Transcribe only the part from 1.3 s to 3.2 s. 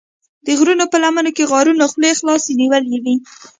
کې غارونو خولې خلاصې نیولې وې.